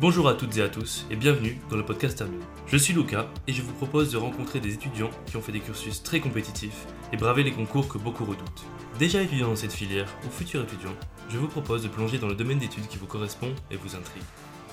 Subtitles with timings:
[0.00, 2.46] Bonjour à toutes et à tous et bienvenue dans le podcast Terminal.
[2.68, 5.58] Je suis Lucas et je vous propose de rencontrer des étudiants qui ont fait des
[5.58, 8.64] cursus très compétitifs et bravé les concours que beaucoup redoutent.
[9.00, 10.94] Déjà étudiant dans cette filière ou futur étudiant,
[11.28, 14.22] je vous propose de plonger dans le domaine d'études qui vous correspond et vous intrigue.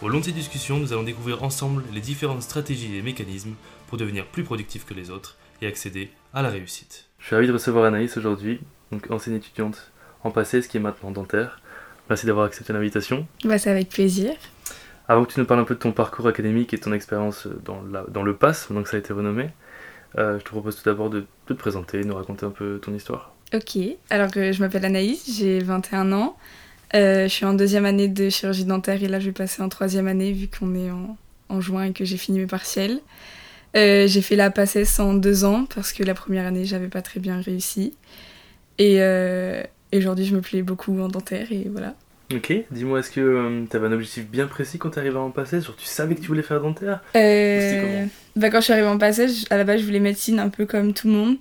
[0.04, 3.56] Au long de ces discussions, nous allons découvrir ensemble les différentes stratégies et mécanismes
[3.88, 7.08] pour devenir plus productif que les autres et accéder à la réussite.
[7.18, 8.60] Je suis ravi de recevoir Anaïs aujourd'hui,
[8.92, 9.92] donc ancienne étudiante
[10.24, 11.62] en passé, ce qui est maintenant dentaire.
[12.12, 13.26] Merci d'avoir accepté l'invitation.
[13.44, 14.36] Bah, c'est avec plaisir.
[15.08, 17.82] Avant que tu nous parles un peu de ton parcours académique et ton expérience dans,
[17.92, 19.50] la, dans le PASS, donc ça a été renommé,
[20.18, 22.94] euh, je te propose tout d'abord de, de, te présenter, nous raconter un peu ton
[22.94, 23.34] histoire.
[23.54, 23.78] Ok,
[24.10, 26.36] alors euh, je m'appelle Anaïs, j'ai 21 ans.
[26.94, 29.70] Euh, je suis en deuxième année de chirurgie dentaire et là je vais passer en
[29.70, 33.00] troisième année vu qu'on est en, juin et que j'ai fini mes partiels.
[33.76, 37.02] Euh, j'ai fait la PASSES en deux ans parce que la première année j'avais pas
[37.02, 37.94] très bien réussi.
[38.80, 41.96] Euh, et aujourd'hui je me plais beaucoup en dentaire et voilà.
[42.34, 45.30] Ok, dis-moi, est-ce que euh, tu avais un objectif bien précis quand tu arrivais en
[45.30, 47.04] passé Genre, tu savais que tu voulais faire dentaire?
[47.16, 50.50] Euh, bah, Quand je suis arrivée en passage, à la base, je voulais médecine un
[50.50, 51.38] peu comme tout le monde.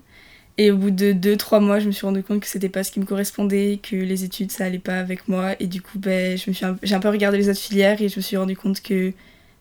[0.58, 2.92] Et au bout de 2-3 mois, je me suis rendu compte que c'était pas ce
[2.92, 5.54] qui me correspondait, que les études, ça allait pas avec moi.
[5.58, 6.76] Et du coup, bah, je me suis un...
[6.82, 9.12] j'ai un peu regardé les autres filières et je me suis rendu compte que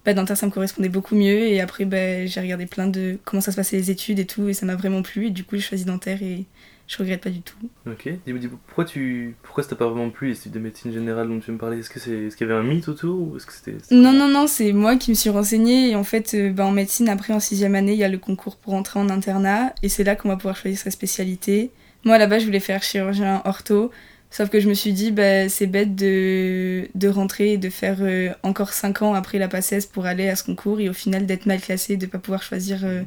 [0.06, 1.48] bah, dentaire, ça me correspondait beaucoup mieux.
[1.48, 4.50] Et après, bah, j'ai regardé plein de comment ça se passait les études et tout,
[4.50, 5.28] et ça m'a vraiment plu.
[5.28, 6.46] Et du coup, j'ai choisi dentaire et
[6.94, 7.58] je regrette pas du tout.
[7.88, 10.94] Ok, dis-moi, dis pourquoi tu pourquoi ça t'a pas vraiment plu les études de médecine
[10.94, 11.80] générale dont tu me parlais?
[11.80, 14.14] Est-ce que c'est est-ce qu'il y avait un mythe autour ou est-ce que c'était Non
[14.14, 17.10] non non, c'est moi qui me suis renseignée et en fait euh, bah, en médecine
[17.10, 20.04] après en sixième année il y a le concours pour entrer en internat et c'est
[20.04, 21.72] là qu'on va pouvoir choisir sa spécialité.
[22.04, 23.90] Moi là-bas je voulais faire chirurgien ortho,
[24.30, 27.98] sauf que je me suis dit bah c'est bête de de rentrer et de faire
[28.02, 31.26] euh, encore 5 ans après la passesse pour aller à ce concours et au final
[31.26, 33.02] d'être mal classé, de pas pouvoir choisir euh,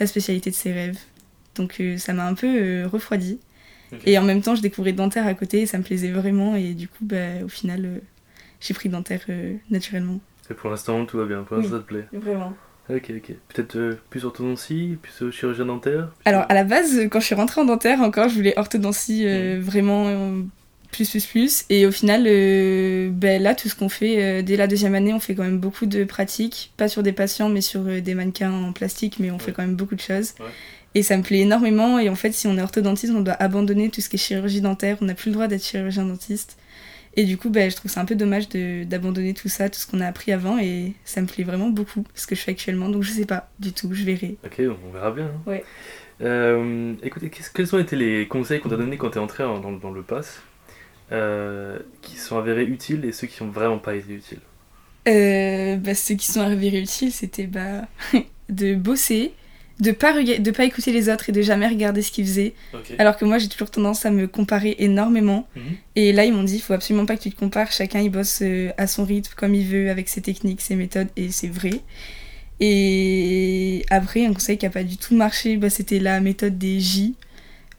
[0.00, 0.98] la spécialité de ses rêves.
[1.58, 3.38] Donc euh, ça m'a un peu euh, refroidi.
[3.92, 4.12] Okay.
[4.12, 6.56] Et en même temps, je découvrais dentaire à côté et ça me plaisait vraiment.
[6.56, 7.98] Et du coup, bah, au final, euh,
[8.60, 9.26] j'ai pris dentaire
[9.70, 10.20] naturellement.
[10.50, 11.42] Et pour l'instant, tout va bien.
[11.42, 12.54] Pour l'instant, oui, ça te plaît Vraiment.
[12.90, 13.34] Ok, ok.
[13.54, 16.22] Peut-être plus orthodontie, plus chirurgien dentaire plus...
[16.24, 19.58] Alors, à la base, quand je suis rentrée en dentaire, encore, je voulais orthodontie mmh.
[19.58, 20.32] vraiment
[20.90, 21.64] plus, plus, plus.
[21.68, 25.34] Et au final, ben, là, tout ce qu'on fait, dès la deuxième année, on fait
[25.34, 26.72] quand même beaucoup de pratiques.
[26.78, 29.40] Pas sur des patients, mais sur des mannequins en plastique, mais on ouais.
[29.40, 30.32] fait quand même beaucoup de choses.
[30.40, 30.46] Ouais.
[30.98, 32.00] Et ça me plaît énormément.
[32.00, 34.60] Et en fait, si on est orthodontiste, on doit abandonner tout ce qui est chirurgie
[34.60, 34.96] dentaire.
[35.00, 36.58] On n'a plus le droit d'être chirurgien dentiste.
[37.14, 39.86] Et du coup, bah, je trouve c'est un peu dommage d'abandonner tout ça, tout ce
[39.86, 40.58] qu'on a appris avant.
[40.58, 42.88] Et ça me plaît vraiment beaucoup, ce que je fais actuellement.
[42.88, 44.38] Donc je sais pas du tout, je verrai.
[44.44, 45.26] Ok, on verra bien.
[45.26, 45.40] Hein.
[45.46, 45.64] Ouais.
[46.20, 49.92] Euh, écoutez, quels ont été les conseils qu'on t'a donnés quand t'es entré dans, dans,
[49.92, 50.42] le pass
[51.12, 54.40] euh, qui sont avérés utiles et ceux qui n'ont vraiment pas été utiles?
[55.06, 57.86] Euh, bah, Ceux qui sont avérés utiles, c'était bah,
[58.48, 59.32] de bosser,
[59.80, 62.94] de pas de pas écouter les autres et de jamais regarder ce qu'ils faisaient okay.
[62.98, 65.62] alors que moi j'ai toujours tendance à me comparer énormément Mhm.
[65.62, 65.76] mm -hmm.
[66.00, 68.10] et là ils m'ont dit il faut absolument pas que tu te compares chacun il
[68.10, 71.52] bosse euh, à son rythme comme il veut avec ses techniques ses méthodes et c'est
[71.60, 71.76] vrai
[72.60, 76.80] et après un conseil qui a pas du tout marché bah, c'était la méthode des
[76.80, 77.14] J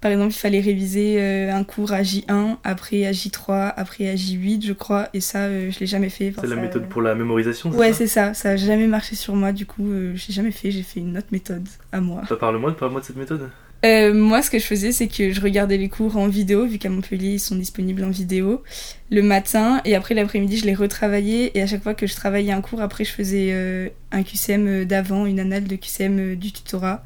[0.02, 4.16] par exemple, il fallait réviser euh, un cours à J1, après à J3, après à
[4.16, 6.34] J8, je crois, et ça, euh, je l'ai jamais fait.
[6.40, 9.52] C'est la méthode pour la mémorisation Ouais, c'est ça, ça a jamais marché sur moi,
[9.52, 12.22] du coup, euh, j'ai jamais fait, j'ai fait une autre méthode à moi.
[12.30, 13.50] Bah, Parle-moi parle de cette méthode.
[13.86, 16.78] Euh, moi, ce que je faisais, c'est que je regardais les cours en vidéo, vu
[16.78, 18.62] qu'à Montpellier, ils sont disponibles en vidéo,
[19.10, 22.52] le matin, et après l'après-midi, je les retravaillais, et à chaque fois que je travaillais
[22.52, 27.04] un cours, après, je faisais euh, un QCM d'avant, une annale de QCM du tutorat.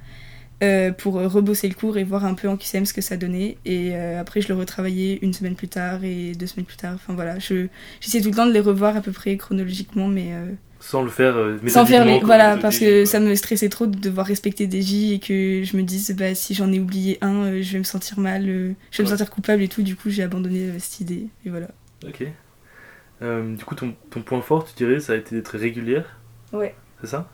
[0.62, 3.58] Euh, pour rebosser le cours et voir un peu en QCM ce que ça donnait.
[3.66, 6.94] Et euh, après, je le retravaillais une semaine plus tard et deux semaines plus tard.
[6.96, 10.30] Enfin voilà, j'essayais tout le temps de les revoir à peu près chronologiquement, mais.
[10.32, 10.52] Euh...
[10.80, 11.36] Sans le faire
[11.68, 12.20] Sans faire les.
[12.20, 15.76] Voilà, parce que ça me stressait trop de devoir respecter des J et que je
[15.76, 18.76] me dise, bah, si j'en ai oublié un, je vais me sentir mal, je vais
[19.00, 19.04] ouais.
[19.04, 19.82] me sentir coupable et tout.
[19.82, 21.28] Du coup, j'ai abandonné cette idée.
[21.46, 21.68] Et voilà.
[22.06, 22.24] Ok.
[23.22, 26.20] Euh, du coup, ton, ton point fort, tu dirais, ça a été d'être régulière
[26.52, 26.76] Ouais.
[27.02, 27.30] C'est ça?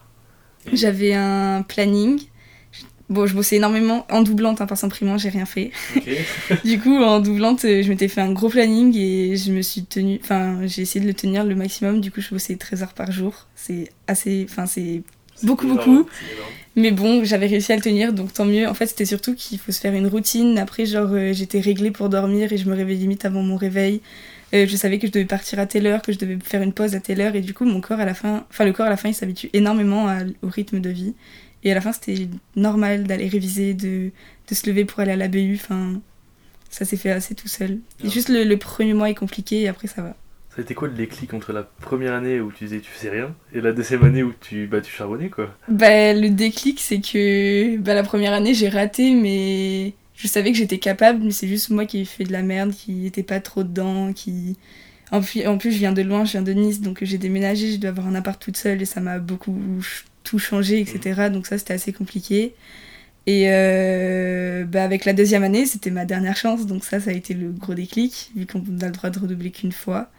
[0.71, 2.21] J'avais un planning.
[3.09, 5.71] Bon, je bossais énormément en doublante, hein, parce qu'en j'ai rien fait.
[5.97, 6.19] Okay.
[6.63, 10.19] du coup, en doublante, je m'étais fait un gros planning et je me suis tenue.
[10.23, 12.01] Enfin, j'ai essayé de le tenir le maximum.
[12.01, 13.47] Du coup, je bossais 13 heures par jour.
[13.55, 14.45] C'est assez.
[14.47, 15.01] Enfin, c'est
[15.43, 16.07] beaucoup, beaucoup.
[16.75, 18.67] Mais bon, j'avais réussi à le tenir, donc tant mieux.
[18.67, 20.57] En fait, c'était surtout qu'il faut se faire une routine.
[20.59, 24.01] Après, genre, euh, j'étais réglée pour dormir et je me réveillais limite avant mon réveil.
[24.53, 26.73] Euh, je savais que je devais partir à telle heure, que je devais faire une
[26.73, 27.35] pause à telle heure.
[27.35, 28.45] Et du coup, mon corps, à la fin.
[28.49, 31.15] Enfin, le corps, à la fin, il s'habitue énormément à, au rythme de vie.
[31.63, 34.11] Et à la fin, c'était normal d'aller réviser, de,
[34.47, 35.55] de se lever pour aller à la BU.
[35.55, 36.01] Enfin,
[36.69, 37.79] ça s'est fait assez tout seul.
[38.03, 40.15] Et juste le, le, premier mois est compliqué et après, ça va.
[40.49, 43.11] Ça a été quoi le déclic entre la première année où tu disais tu faisais
[43.11, 45.55] rien et la deuxième année où tu, bah, tu charbonnais quoi?
[45.67, 50.57] Bah, le déclic, c'est que bah, la première année, j'ai raté, mais je savais que
[50.57, 53.39] j'étais capable, mais c'est juste moi qui ai fait de la merde, qui n'était pas
[53.39, 54.57] trop dedans, qui.
[55.11, 57.71] En plus, en plus, je viens de loin, je viens de Nice, donc j'ai déménagé,
[57.71, 59.57] je dois avoir un appart toute seule et ça m'a beaucoup
[60.29, 61.29] tout changé, etc.
[61.31, 62.53] Donc ça, c'était assez compliqué.
[63.25, 67.13] Et euh, bah, avec la deuxième année, c'était ma dernière chance, donc ça, ça a
[67.13, 70.09] été le gros déclic, vu qu'on n'a le droit de redoubler qu'une fois.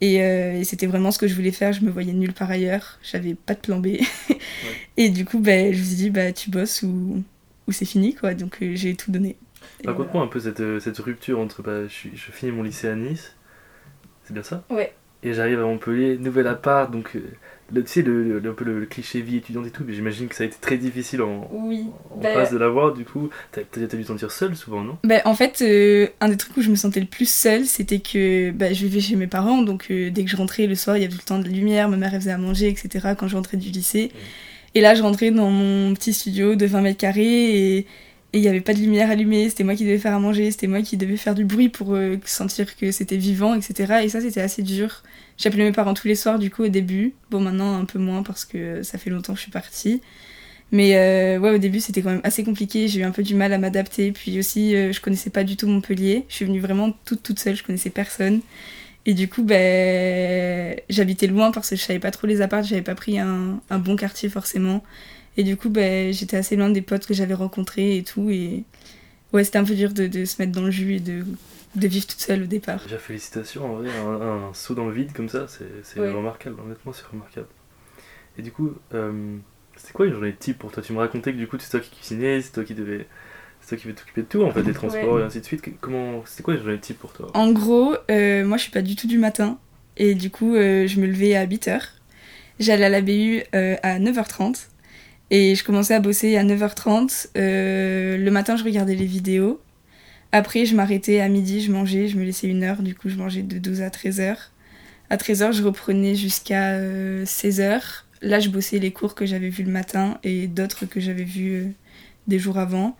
[0.00, 2.50] Et, euh, et c'était vraiment ce que je voulais faire, je me voyais nulle part
[2.50, 3.98] ailleurs, j'avais pas de plan B.
[4.96, 7.22] Et du coup, bah, je me suis dit, bah, tu bosses ou,
[7.66, 8.34] ou c'est fini, quoi.
[8.34, 9.36] Donc euh, j'ai tout donné.
[9.84, 13.34] Raconte-moi un peu cette, cette, rupture entre bah, je, je, finis mon lycée à Nice,
[14.24, 14.64] c'est bien ça?
[14.70, 14.92] Ouais.
[15.22, 17.16] Et j'arrive à Montpellier, nouvel appart, donc
[17.72, 20.34] le, tu sais, le, un peu le, cliché vie étudiante et tout, mais j'imagine que
[20.34, 21.86] ça a été très difficile en, oui.
[22.10, 23.28] en bah, face de l'avoir, du coup.
[23.52, 24.98] T'as as, dû te sentir seule souvent, non?
[25.04, 28.00] Bah, En fait, euh, un des trucs où je me sentais le plus seule, c'était
[28.00, 30.96] que bah, je vivais chez mes parents, donc euh, dès que je rentrais le soir,
[30.96, 32.68] il y avait tout le temps de la lumière, ma mère elle faisait à manger,
[32.68, 33.08] etc.
[33.18, 34.12] quand je rentrais du lycée.
[34.74, 37.86] Et là, je rentrais dans mon petit studio de 20 mètres carrés et
[38.32, 40.66] il n'y avait pas de lumière allumée, c'était moi qui devais faire à manger, c'était
[40.66, 44.00] moi qui devais faire du bruit pour euh, sentir que c'était vivant, etc.
[44.04, 45.02] Et ça, c'était assez dur.
[45.38, 47.14] J'appelais mes parents tous les soirs, du coup, au début.
[47.30, 50.02] Bon, maintenant, un peu moins parce que ça fait longtemps que je suis partie.
[50.70, 52.88] Mais euh, ouais, au début, c'était quand même assez compliqué.
[52.88, 54.12] J'ai eu un peu du mal à m'adapter.
[54.12, 56.24] Puis aussi, euh, je connaissais pas du tout Montpellier.
[56.28, 57.56] Je suis venue vraiment toute, toute seule.
[57.56, 58.40] Je connaissais personne.
[59.06, 62.64] Et du coup, ben, j'habitais loin parce que je savais pas trop les apparts.
[62.64, 64.82] J'avais pas pris un, bon quartier forcément.
[65.38, 68.28] Et du coup, ben, j'étais assez loin des potes que j'avais rencontrés et tout.
[68.28, 68.64] Et
[69.32, 71.24] ouais, c'était un peu dur de, de se mettre dans le jus et de
[71.74, 72.82] de vivre toute seule au départ.
[72.82, 77.06] Déjà félicitations, en vrai, un, saut dans le vide comme ça, c'est remarquable, honnêtement c'est
[77.06, 77.46] remarquable.
[78.38, 79.36] Et du coup, euh,
[79.76, 80.82] c'était quoi une journée type pour toi?
[80.82, 83.06] Tu me racontais que du coup c'est toi qui cuisinais, c'est toi qui devais...
[83.60, 85.62] C'est toi qui t'occuper de tout en fait, des transports et ainsi de suite.
[85.80, 87.28] Comment, c'était quoi une journée type pour toi?
[87.34, 89.58] En gros, euh, moi je suis pas du tout du matin
[89.96, 91.82] et du coup euh, je me levais à 8h.
[92.60, 94.68] J'allais à la BU à 9h30
[95.30, 97.28] et je commençais à bosser à 9h30.
[97.34, 99.60] le matin je regardais les vidéos
[100.30, 103.16] après, je m'arrêtais à midi, je mangeais, je me laissais une heure, du coup, je
[103.16, 104.50] mangeais de 12 à 13 heures.
[105.08, 106.78] À 13 heures, je reprenais jusqu'à
[107.24, 107.78] 16 euh.
[108.20, 111.52] Là, je bossais les cours que j'avais vus le matin et d'autres que j'avais vus
[111.54, 111.68] euh,
[112.26, 112.96] des jours avant.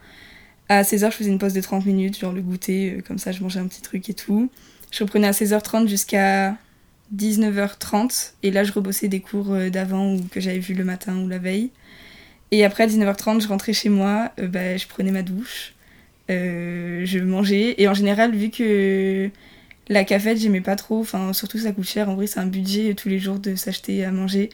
[0.70, 3.18] À 16 heures, je faisais une pause de 30 minutes, genre le goûter, euh, comme
[3.18, 4.50] ça, je mangeais un petit truc et tout.
[4.90, 6.56] Je reprenais à 16h30 jusqu'à
[7.14, 11.28] 19h30 et là, je rebossais des cours d'avant ou que j'avais vus le matin ou
[11.28, 11.70] la veille.
[12.50, 15.74] Et après, à 19h30, je rentrais chez moi, bah, je prenais ma douche.
[16.30, 17.74] Euh, je mangeais.
[17.78, 19.30] Et en général, vu que
[19.88, 22.08] la cafette, j'aimais pas trop, enfin, surtout ça coûte cher.
[22.08, 24.50] En vrai, c'est un budget tous les jours de s'acheter à manger.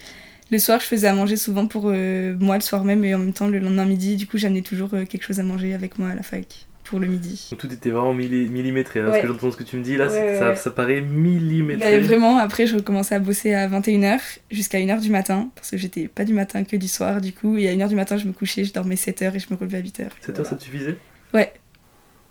[0.51, 3.19] Le soir, je faisais à manger souvent pour euh, moi le soir même et en
[3.19, 4.17] même temps le lendemain midi.
[4.17, 7.01] Du coup, j'amenais toujours euh, quelque chose à manger avec moi à la fac pour
[7.01, 7.51] le midi.
[7.59, 9.01] tout était vraiment millimétré.
[9.01, 11.99] Hein, Parce que j'entends ce que tu me dis là, ça, ça, paraît millimétré.
[11.99, 14.21] Bah, vraiment, après, je recommençais à bosser à 21h
[14.51, 15.51] jusqu'à 1h du matin.
[15.55, 17.57] Parce que j'étais pas du matin que du soir, du coup.
[17.57, 19.79] Et à 1h du matin, je me couchais, je dormais 7h et je me relevais
[19.79, 20.09] à 8h.
[20.27, 20.97] 7h, ça te suffisait?
[21.33, 21.53] Ouais.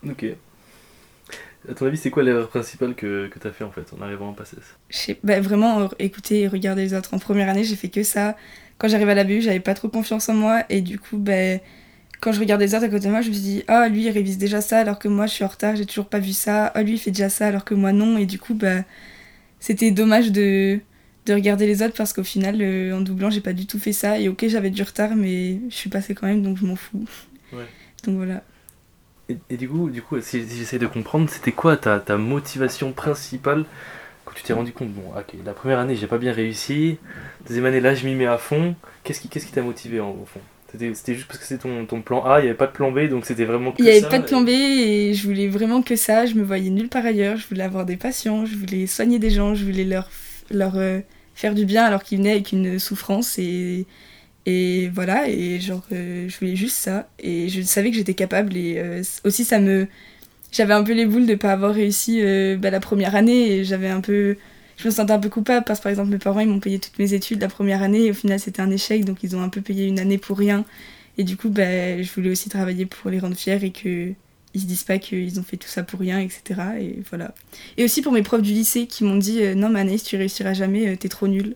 [0.08, 0.26] Ok.
[1.70, 4.02] À ton avis, c'est quoi l'erreur principale que, que tu as fait en fait en
[4.04, 5.14] arrivant à passer ça?
[5.24, 7.14] Bah, Vraiment, euh, écouter et regarder les autres.
[7.14, 8.36] En première année, j'ai fait que ça.
[8.78, 11.58] Quand j'arrivais à la BU, j'avais pas trop confiance en moi et du coup, bah,
[12.24, 14.06] quand je regardais les autres à côté de moi, je me suis dit, ah, lui,
[14.06, 16.32] il révise déjà ça alors que moi, je suis en retard, j'ai toujours pas vu
[16.32, 16.68] ça.
[16.68, 18.18] Ah, lui, il fait déjà ça alors que moi, non.
[18.18, 18.84] Et du coup, bah,
[19.60, 20.80] c'était dommage de,
[21.26, 23.92] de regarder les autres parce qu'au final, euh, en doublant, j'ai pas du tout fait
[23.92, 24.20] ça.
[24.20, 27.04] Et ok, j'avais du retard, mais je suis passée quand même, donc je m'en fous.
[27.52, 27.66] Ouais.
[28.06, 28.42] Donc voilà.
[29.28, 33.66] Et, du coup, du coup si, j'essaie de comprendre, c'était quoi ta, ta, motivation principale
[34.24, 34.94] quand tu t'es rendu compte?
[34.94, 37.00] Bon, ok, la première année, j'ai pas bien réussi.
[37.48, 38.76] Deuxième année, là, je m'y mets à fond.
[39.04, 40.40] Qu'est-ce qui qu'est-ce qui t'a motivé en, au fond?
[40.74, 42.92] C'était juste parce que c'était ton, ton, plan A, il n'y avait pas de plan
[42.92, 45.48] B, donc c'était vraiment que Il n'y avait pas de plan B et je voulais
[45.48, 46.26] vraiment que ça.
[46.26, 47.38] Je me voyais nulle part ailleurs.
[47.38, 50.10] Je voulais avoir des patients, je voulais soigner des gens, je voulais leur,
[50.50, 51.00] leur euh,
[51.36, 53.86] faire du bien alors qu'ils venaient avec une souffrance et
[54.46, 57.08] et voilà, et genre, euh, je voulais juste ça.
[57.18, 58.58] Et je savais que j'étais capable.
[58.58, 59.88] Et euh, aussi, ça me.
[60.52, 62.22] J'avais un peu les boules de pas avoir réussi
[62.58, 63.54] bah, la première année.
[63.54, 64.36] Et j'avais un peu.
[64.84, 66.78] Je me sentais un peu coupable parce que, par exemple, mes parents, ils m'ont payé
[66.78, 68.08] toutes mes études la première année.
[68.08, 69.06] Et au final, c'était un échec.
[69.06, 70.66] Donc, ils ont un peu payé une année pour rien.
[71.18, 74.12] Et du coup, bah, je voulais aussi travailler pour les rendre fiers et que
[74.54, 76.62] ils se disent pas qu'ils ont fait tout ça pour rien, etc.
[76.82, 77.34] Et voilà.
[77.78, 80.54] Et aussi pour mes profs du lycée qui m'ont dit Non, mais Anaïs, tu réussiras
[80.54, 81.56] jamais, t'es trop nulle.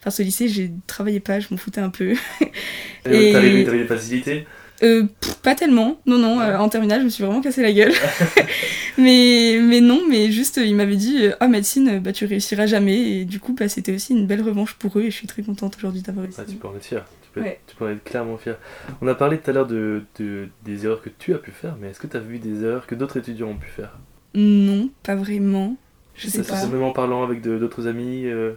[0.00, 2.12] Enfin, ce lycée, je travaillais pas, je m'en foutais un peu.
[3.10, 4.46] et t'avais des facilités?
[4.82, 5.06] Euh,
[5.42, 7.92] pas tellement, non, non, euh, en terminale, je me suis vraiment cassé la gueule.
[8.98, 12.98] mais, mais non, mais juste, il m'avait dit Ah, oh, médecine, bah, tu réussiras jamais.
[12.98, 15.42] Et du coup, bah, c'était aussi une belle revanche pour eux et je suis très
[15.42, 16.40] contente aujourd'hui d'avoir réussi.
[16.40, 18.58] Ah, tu peux en être fier, tu peux, tu peux en être clairement fier.
[19.00, 21.76] On a parlé tout à l'heure de, de, des erreurs que tu as pu faire,
[21.80, 23.98] mais est-ce que tu as vu des erreurs que d'autres étudiants ont pu faire?
[24.34, 25.76] Non, pas vraiment.
[26.14, 26.56] Je sais pas.
[26.56, 28.54] Simplement parlant avec d'autres amis euh,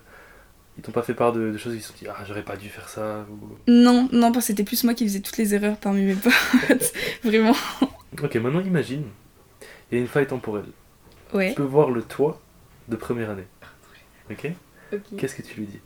[0.77, 2.69] ils t'ont pas fait part de, choses ils se sont dit ah j'aurais pas dû
[2.69, 3.25] faire ça
[3.67, 6.15] Non, non, parce que c'était plus moi qui faisais toutes les erreurs parmi mes
[6.67, 6.93] potes,
[7.23, 7.55] vraiment.
[8.23, 9.03] Ok, maintenant imagine,
[9.91, 10.65] il y a une faille temporelle.
[11.33, 11.49] Ouais.
[11.49, 12.41] Tu peux voir le toit
[12.87, 13.47] de première année.
[14.29, 14.51] Ok
[14.93, 15.01] Ok.
[15.17, 15.79] Qu'est-ce que tu lui dis?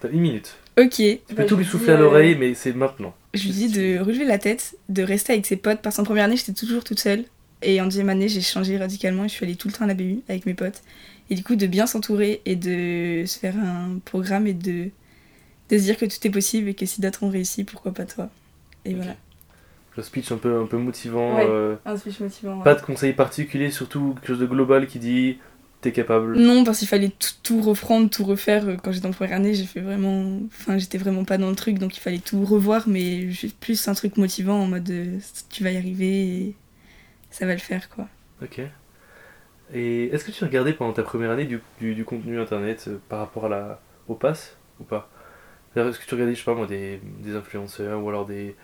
[0.00, 0.56] T'as une minute.
[0.78, 0.94] Ok.
[0.96, 3.14] Tu bah, peux tout je lui dis, souffler à euh, l'oreille, mais c'est maintenant.
[3.34, 5.80] Je lui dis de relever la tête, de rester avec ses potes.
[5.80, 7.24] Parce qu'en première année, j'étais toujours toute seule.
[7.62, 9.88] Et en deuxième année, j'ai changé radicalement et je suis allée tout le temps à
[9.88, 10.82] la BU avec mes potes.
[11.30, 14.90] Et du coup, de bien s'entourer et de se faire un programme et de,
[15.70, 18.04] de se dire que tout est possible et que si d'autres ont réussi, pourquoi pas
[18.04, 18.28] toi?
[18.84, 18.96] Et Ok.
[18.96, 19.16] voilà.
[19.96, 21.36] Le speech un peu, un peu motivant.
[21.36, 21.46] Ouais.
[21.48, 22.60] euh, Un speech motivant.
[22.60, 25.38] Pas de conseils particuliers, surtout quelque chose de global qui dit
[25.80, 26.36] t'es capable.
[26.38, 28.66] Non, parce qu'il fallait tout, tout reprendre, tout refaire.
[28.68, 30.38] Euh, Quand j'étais en première année, j'ai fait vraiment.
[30.48, 33.86] Enfin, j'étais vraiment pas dans le truc, donc il fallait tout revoir, mais juste plus
[33.88, 35.18] un truc motivant en mode euh,
[35.50, 36.54] tu vas y arriver et
[37.30, 38.06] ça va le faire quoi.
[38.42, 38.60] Ok.
[39.72, 42.98] Et est-ce que tu regardais pendant ta première année du, du, du contenu internet euh,
[43.08, 45.10] par rapport à la, au pass ou pas?
[45.74, 48.54] Est-ce que tu regardais, je sais pas moi, des, des influenceurs ou alors des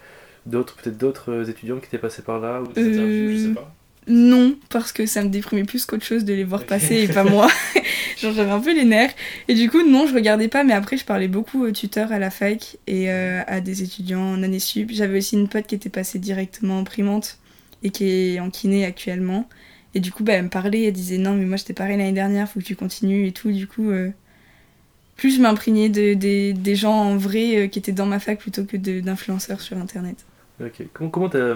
[0.46, 2.66] d'autres peut-être d'autres euh, étudiants qui étaient passés par là ou...
[2.72, 3.74] Des interviews, je sais Euh, pas.
[4.08, 7.22] Non, parce que ça me déprimait plus qu'autre chose de les voir passer et pas
[7.22, 7.48] moi.
[8.20, 9.12] Genre j'avais un peu les nerfs.
[9.48, 12.18] Et du coup, non, je regardais pas, mais après je parlais beaucoup aux tuteurs à
[12.18, 14.90] la fac et euh, à des étudiants en année sup.
[14.92, 17.38] J'avais aussi une pote qui était passée directement en primante
[17.84, 19.48] et qui est en kiné actuellement.
[19.94, 22.12] Et du coup, bah, elle me parlait, elle disait non, mais moi j'étais pareil l'année
[22.12, 23.52] dernière, faut que tu continues et tout.
[23.52, 24.10] Du coup, euh,
[25.16, 28.38] plus je m'imprégnais de, des- des gens en vrai euh, qui étaient dans ma fac
[28.40, 30.16] plutôt que d'influenceurs sur internet.
[30.62, 30.82] Ok.
[30.92, 31.54] Comment comment t'as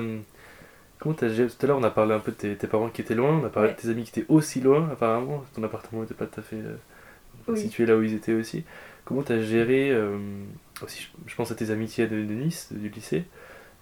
[0.98, 2.88] comment t'as géré Tout à l'heure on a parlé un peu de tes, tes parents
[2.88, 3.74] qui étaient loin, on a parlé Ouais.
[3.74, 5.44] de tes amis qui étaient aussi loin apparemment.
[5.54, 6.76] Ton appartement n'était pas tout à fait euh,
[7.48, 7.58] Oui.
[7.60, 8.64] situé là où ils étaient aussi.
[9.04, 10.18] Comment t'as géré euh,
[10.82, 13.24] aussi je, je pense à tes amitiés de, de Nice, du lycée.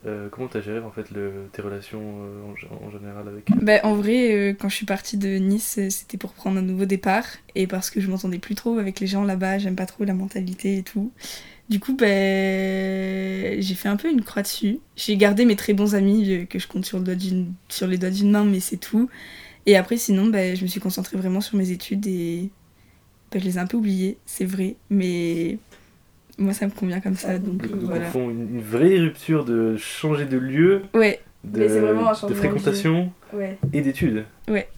[0.07, 1.07] Euh, comment t'as géré en fait
[1.53, 5.29] tes relations euh, en, général avec Bah, en vrai, euh, quand je suis partie de
[5.39, 7.25] Nice, euh, c'était pour prendre un nouveau départ.
[7.55, 10.13] Et parce que je m'entendais plus trop avec les gens là-bas, j'aime pas trop la
[10.13, 11.11] mentalité et tout.
[11.71, 14.79] Du coup, bah, j'ai fait un peu une croix dessus.
[14.97, 17.15] J'ai gardé mes très bons amis que je compte sur, le doigt
[17.71, 19.09] sur les doigts d'une main, mais c'est tout.
[19.65, 22.51] Et après, sinon, bah, je me suis concentrée vraiment sur mes études et
[23.33, 24.77] bah, je les ai un peu oubliées, c'est vrai.
[24.91, 25.59] Mais
[26.39, 28.07] moi, ça me convient comme ça, donc euh, Donc, au voilà.
[28.07, 32.27] fond, une, une vraie rupture de changer de lieu, Ouais, de, Mais c'est vraiment un
[32.27, 33.59] de fréquentation ouais.
[33.73, 34.25] et d'études.
[34.49, 34.69] Ouais.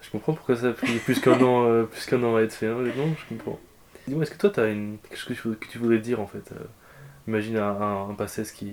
[0.00, 2.52] Je comprends pourquoi ça a pris plus qu'un an, euh, plus qu'un an à être
[2.52, 2.66] fait.
[2.66, 3.58] Hein, honnêtement, je comprends.
[4.06, 4.98] Dis-moi, est-ce que toi, tu as une...
[5.02, 6.64] quelque chose que tu, voudrais dire en fait euh,
[7.26, 8.72] Imagine un, un, qui,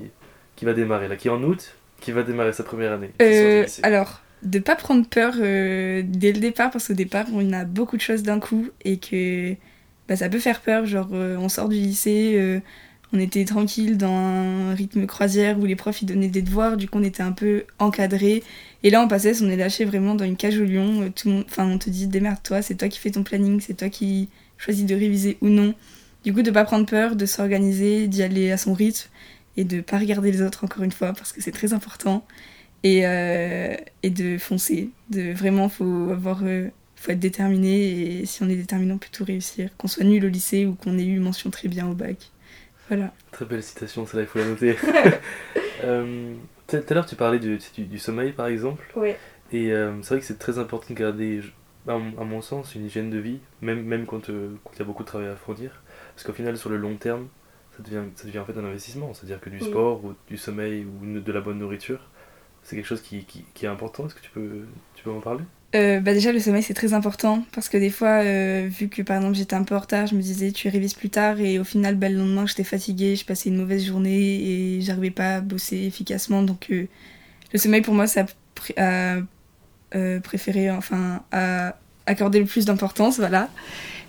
[0.56, 3.12] qui va démarrer, là, qui est en août, qui va démarrer sa première année.
[3.22, 7.66] Euh, alors, de pas prendre peur euh, dès le départ, parce qu'au départ, on a
[7.66, 9.56] beaucoup de choses d'un coup et que
[10.08, 10.86] bah, ça peut faire peur.
[10.86, 12.60] Genre, euh, on sort du lycée, euh,
[13.14, 16.88] on était tranquille dans un rythme croisière où les profs ils donnaient des devoirs, du
[16.88, 18.44] coup, on était un peu encadré.
[18.84, 21.02] Et là, en passait, on est lâché vraiment dans une cage au lion.
[21.02, 24.30] euh, enfin, on te dit démerde-toi, c'est toi qui fais ton planning, c'est toi qui
[24.58, 25.74] choisis de réviser ou non.
[26.24, 29.10] Du coup, de pas prendre peur, de s'organiser, d'y aller à son rythme
[29.58, 32.26] et de pas regarder les autres encore une fois parce que c'est très important
[32.84, 33.04] et,
[34.04, 34.90] et de foncer.
[35.12, 36.42] De vraiment, faut avoir,
[36.96, 39.70] faut être déterminé et si on est déterminé, on peut tout réussir.
[39.78, 42.32] Qu'on soit nul au lycée ou qu'on ait eu mention très bien au bac.
[42.90, 43.14] Voilà.
[43.32, 44.76] Très belle citation, celle-là, il faut la noter.
[45.84, 46.36] Euh,
[46.68, 48.96] Tout à l'heure, tu parlais du, du, du sommeil, par exemple.
[48.96, 49.22] Ouais.
[49.52, 51.42] Et euh, c'est vrai que c'est très important de garder,
[51.88, 54.80] à mon, à mon sens, une hygiène de vie, même, même quand euh, quand il
[54.80, 55.84] y a beaucoup de travail à fournir.
[56.16, 57.28] Parce qu'au final, sur le long terme,
[57.78, 59.14] ça devient, ça devient en fait un investissement.
[59.14, 59.68] C'est-à-dire que du Oui.
[59.70, 62.00] sport ou du sommeil ou de la bonne nourriture,
[62.64, 64.06] c'est quelque chose qui, qui, qui est important.
[64.08, 65.44] Est-ce que tu peux, tu peux en parler?
[65.74, 69.02] Euh, bah déjà le sommeil c'est très important parce que des fois euh, vu que
[69.02, 71.60] par exemple j'étais un peu en retard je me disais tu révises plus tard et
[71.60, 75.38] au final bah, le lendemain j'étais fatiguée je passais une mauvaise journée et j'arrivais pas
[75.38, 76.88] à bosser efficacement donc euh,
[77.52, 78.26] le sommeil pour moi ça
[78.78, 79.18] a
[80.24, 83.50] préféré enfin à accorder le plus d'importance voilà.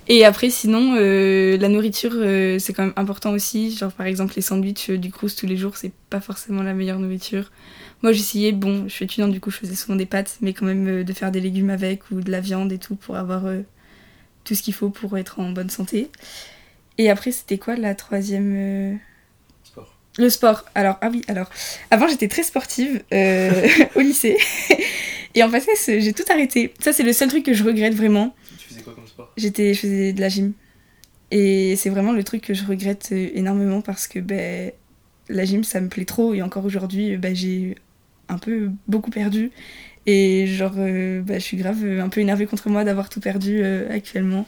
[0.09, 2.13] Et après sinon la nourriture
[2.61, 5.77] c'est quand même important aussi genre par exemple les sandwichs du Crous tous les jours
[5.77, 7.51] c'est pas forcément la meilleure nourriture
[8.03, 10.67] moi j'essayais, bon, je suis étudiante du coup je faisais souvent des pâtes, mais quand
[10.67, 13.47] même euh, de faire des légumes avec ou de la viande et tout pour avoir
[13.47, 13.62] euh,
[14.45, 16.11] tout ce qu'il faut pour être en bonne santé.
[16.99, 18.95] Et après c'était quoi la troisième euh,
[19.65, 19.95] Sport.
[20.19, 20.65] Le sport.
[20.75, 21.50] Alors, ah oui, alors,
[21.91, 23.03] avant j'étais très sportive
[23.97, 24.37] au lycée.
[25.35, 25.67] Et en fait,
[26.00, 26.73] j'ai tout arrêté.
[26.81, 28.35] Ça, c'est le seul truc que je regrette vraiment.
[28.59, 29.31] Tu faisais quoi comme sport?
[29.37, 30.55] J'étais, je faisais de la gym.
[31.31, 34.73] Et c'est vraiment le truc que je regrette énormément parce que ben,
[35.29, 36.33] la gym, ça me plaît trop.
[36.33, 37.76] Et encore aujourd'hui, ben, j'ai
[38.28, 39.50] un peu beaucoup perdu.
[40.06, 43.21] Et genre, euh, ben, je suis grave euh, un peu énervée contre moi d'avoir tout
[43.21, 44.47] perdu euh, actuellement.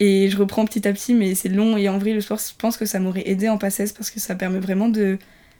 [0.00, 1.76] Et je reprends petit à petit, mais c'est long.
[1.76, 4.20] Et en vrai, le sport, je pense que ça m'aurait aidé en passesse parce que
[4.20, 5.18] ça permet vraiment de,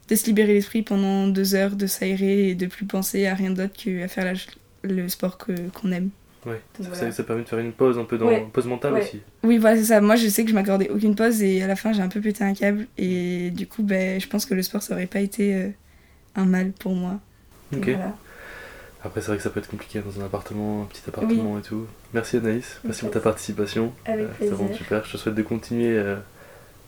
[0.08, 3.50] de se libérer l'esprit pendant deux heures, de s'aérer et de plus penser à rien
[3.50, 4.38] d'autre qu'à faire la-
[4.88, 6.10] le sport que- qu'on aime.
[6.46, 6.60] Ouais,
[6.94, 8.46] ça, ça permet de faire une pause un peu dans Ouais.
[8.52, 9.02] pause mentale Ouais.
[9.02, 9.20] aussi.
[9.42, 10.00] Oui, voilà, c'est ça.
[10.00, 12.20] Moi, je sais que je m'accordais aucune pause et à la fin, j'ai un peu
[12.20, 12.86] pété un câble.
[12.96, 15.68] Et du coup, ben, je pense que le sport, ça aurait pas été euh,
[16.36, 17.20] un mal pour moi.
[17.76, 17.84] Ok.
[17.88, 18.12] voilà.
[19.04, 21.62] Après, c'est vrai que ça peut être compliqué dans un appartement, un petit appartement et
[21.62, 21.86] tout.
[22.14, 23.92] Merci Anaïs, merci pour ta participation.
[24.04, 25.04] Avec Euh, C'était vraiment super.
[25.04, 26.16] Je te souhaite de continuer euh,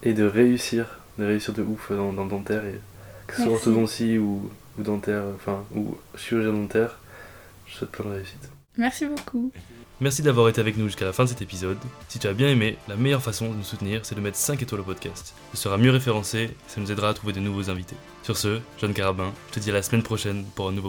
[0.03, 0.87] et de réussir,
[1.19, 2.81] de réussir de ouf dans, dans le dentaire, et
[3.29, 6.99] que ce soit orthodontie ou, ou dentaire, enfin, ou chirurgien dentaire.
[7.67, 8.51] Je te souhaite plein de réussite.
[8.77, 9.53] Merci beaucoup.
[10.00, 11.77] Merci d'avoir été avec nous jusqu'à la fin de cet épisode.
[12.09, 14.62] Si tu as bien aimé, la meilleure façon de nous soutenir, c'est de mettre 5
[14.62, 15.35] étoiles au podcast.
[15.53, 17.97] Ce sera mieux référencé ça nous aidera à trouver de nouveaux invités.
[18.23, 20.89] Sur ce, John Carabin, je te dis à la semaine prochaine pour un nouveau